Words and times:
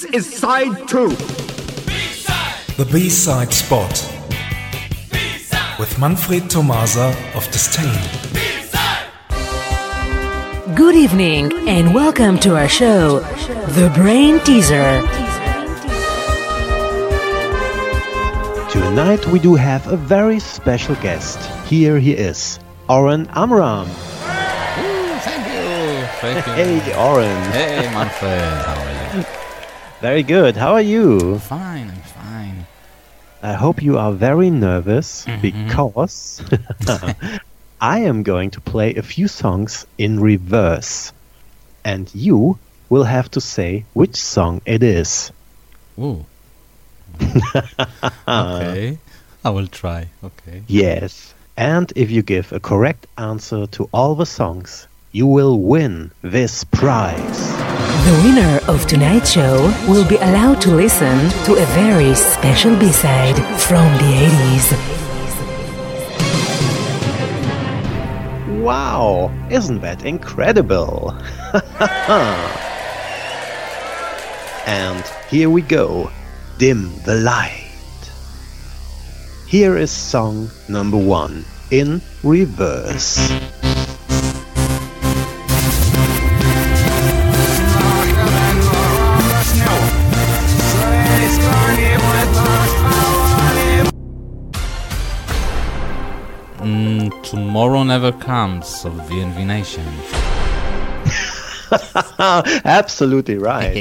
This 0.00 0.14
is 0.14 0.38
side 0.38 0.88
two. 0.88 1.10
The 2.78 2.88
B-side 2.90 3.52
spot 3.52 3.92
with 5.78 5.98
Manfred 5.98 6.48
Tomasa 6.48 7.14
of 7.34 7.44
Disdain. 7.50 8.00
Good 10.74 10.94
evening 10.94 11.52
and 11.68 11.92
welcome 11.92 12.38
to 12.38 12.56
our 12.56 12.66
show, 12.66 13.20
The 13.76 13.92
Brain 13.94 14.40
Teaser. 14.40 15.02
Tonight 18.70 19.26
we 19.26 19.38
do 19.38 19.54
have 19.54 19.86
a 19.86 19.98
very 19.98 20.38
special 20.40 20.94
guest. 20.94 21.38
Here 21.66 21.98
he 21.98 22.12
is, 22.12 22.58
Oren 22.88 23.28
Amram. 23.34 23.86
Thank 23.86 25.46
you. 25.46 26.06
Thank 26.22 26.46
you. 26.46 26.52
Hey, 26.54 26.94
Oren. 26.96 27.52
Hey, 27.52 27.82
Manfred. 27.92 28.40
How 28.40 28.80
are 28.80 29.18
you? 29.18 29.26
Very 30.00 30.22
good. 30.22 30.56
How 30.56 30.72
are 30.72 30.80
you? 30.80 31.38
Fine, 31.40 31.90
I'm 31.90 32.02
fine. 32.02 32.66
I 33.42 33.52
hope 33.52 33.82
you 33.82 33.98
are 33.98 34.12
very 34.12 34.48
nervous 34.48 35.26
mm-hmm. 35.26 35.42
because 35.42 36.42
I 37.80 38.00
am 38.00 38.22
going 38.22 38.50
to 38.52 38.62
play 38.62 38.94
a 38.94 39.02
few 39.02 39.28
songs 39.28 39.86
in 39.98 40.18
reverse. 40.18 41.12
And 41.84 42.10
you 42.14 42.58
will 42.88 43.04
have 43.04 43.30
to 43.32 43.42
say 43.42 43.84
which 43.92 44.16
song 44.16 44.62
it 44.64 44.82
is. 44.82 45.32
Ooh. 45.98 46.24
okay. 48.26 48.98
I 49.44 49.50
will 49.50 49.66
try. 49.66 50.08
Okay. 50.24 50.62
Yes. 50.66 51.34
And 51.58 51.92
if 51.94 52.10
you 52.10 52.22
give 52.22 52.52
a 52.52 52.60
correct 52.60 53.06
answer 53.18 53.66
to 53.66 53.90
all 53.92 54.14
the 54.14 54.24
songs, 54.26 54.88
you 55.12 55.26
will 55.26 55.58
win 55.58 56.10
this 56.22 56.64
prize. 56.64 57.69
The 58.00 58.20
winner 58.24 58.60
of 58.66 58.86
tonight's 58.86 59.30
show 59.30 59.72
will 59.86 60.08
be 60.08 60.16
allowed 60.16 60.60
to 60.62 60.70
listen 60.70 61.28
to 61.44 61.52
a 61.56 61.66
very 61.76 62.14
special 62.14 62.74
B-side 62.74 63.36
from 63.60 63.92
the 63.98 64.10
80s. 64.56 65.00
Wow, 68.62 69.30
isn't 69.50 69.80
that 69.82 70.06
incredible? 70.06 71.14
and 74.66 75.04
here 75.28 75.50
we 75.50 75.60
go. 75.60 76.10
Dim 76.56 76.90
the 77.04 77.16
light. 77.16 77.68
Here 79.46 79.76
is 79.76 79.90
song 79.90 80.48
number 80.68 80.96
one 80.96 81.44
in 81.70 82.00
reverse. 82.22 83.30
Tomorrow 97.60 97.82
never 97.82 98.10
comes 98.10 98.86
of 98.86 98.94
VNV 99.06 99.44
Nation. 99.44 99.84
Absolutely 102.64 103.36
right. 103.36 103.76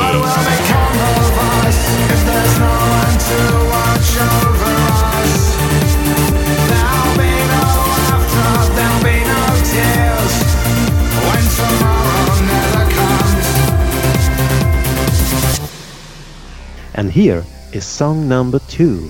And 16.96 17.10
here 17.10 17.46
is 17.72 17.86
song 17.86 18.28
number 18.28 18.60
two. 18.68 19.10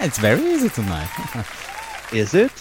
It's 0.00 0.18
very 0.18 0.44
easy 0.52 0.68
tonight. 0.68 1.08
Is 2.12 2.32
it? 2.32 2.50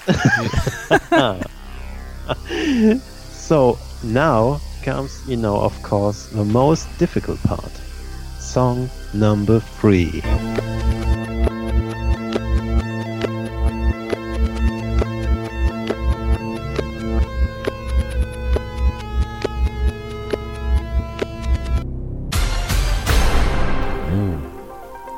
so 3.31 3.77
now 4.03 4.59
comes, 4.81 5.21
you 5.27 5.37
know, 5.37 5.57
of 5.57 5.79
course, 5.83 6.25
the 6.27 6.43
most 6.43 6.87
difficult 6.97 7.39
part. 7.43 7.71
Song 8.39 8.89
number 9.13 9.59
three. 9.59 10.23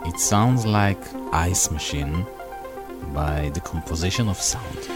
it 0.05 0.19
sounds 0.19 0.65
like 0.65 0.99
Ice 1.31 1.69
Machine 1.69 2.25
by 3.13 3.49
the 3.53 3.59
composition 3.59 4.27
of 4.29 4.37
sound. 4.37 4.89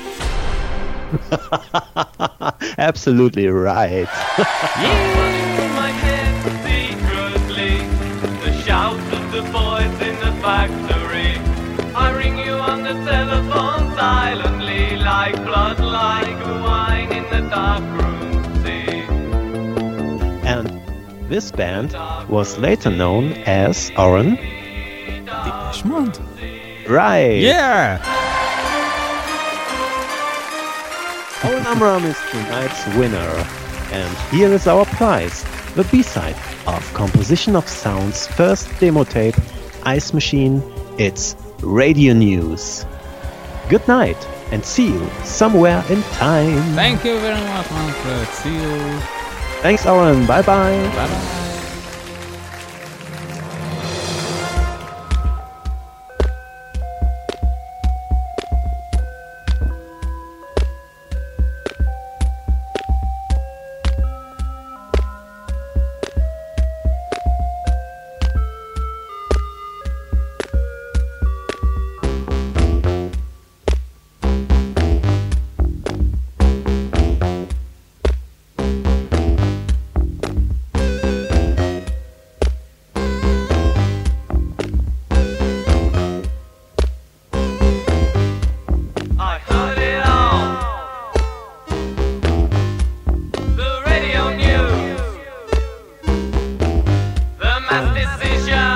Absolutely 2.79 3.47
right. 3.47 4.07
my 5.75 5.91
head 5.91 6.35
secretly. 6.65 7.77
The 8.43 8.51
shout 8.63 8.95
of 9.13 9.31
the 9.31 9.43
boys 9.51 10.01
in 10.01 10.15
the 10.19 10.31
factory. 10.41 11.37
I 11.95 12.09
ring 12.17 12.39
you 12.39 12.53
on 12.53 12.81
the 12.81 12.93
telephone 12.93 13.95
silently, 13.95 14.97
like 14.97 15.35
blood, 15.35 15.79
like 15.79 16.39
wine 16.63 17.11
in 17.11 17.23
the 17.29 17.47
dark 17.49 17.83
room. 18.01 18.63
See. 18.63 19.05
And 20.47 21.29
this 21.29 21.51
band 21.51 21.93
was 22.27 22.57
later 22.57 22.89
known 22.89 23.33
as 23.45 23.91
Oren. 23.97 24.39
Right. 26.87 27.39
Yeah! 27.41 27.97
Oren 31.45 31.65
Amram 31.65 32.05
is 32.05 32.17
tonight's 32.29 32.85
winner. 32.95 33.45
And 33.91 34.17
here 34.31 34.51
is 34.53 34.67
our 34.67 34.85
prize. 34.85 35.43
The 35.75 35.83
B-side 35.85 36.35
of 36.67 36.93
Composition 36.93 37.55
of 37.55 37.67
Sound's 37.67 38.27
first 38.27 38.69
demo 38.79 39.03
tape, 39.03 39.35
Ice 39.83 40.13
Machine. 40.13 40.61
It's 40.97 41.35
Radio 41.61 42.13
News. 42.13 42.85
Good 43.69 43.87
night 43.87 44.17
and 44.51 44.63
see 44.63 44.87
you 44.87 45.09
somewhere 45.23 45.83
in 45.89 46.01
time. 46.03 46.61
Thank 46.75 47.03
you 47.03 47.19
very 47.19 47.41
much, 47.47 47.69
Manfred. 47.71 48.27
See 48.29 48.53
you. 48.53 48.99
Thanks, 49.61 49.85
Oren. 49.85 50.25
Bye 50.27 50.41
bye. 50.43 50.77
Bye 50.95 51.07
bye. 51.07 51.42
last 97.73 98.21
decision. 98.21 98.72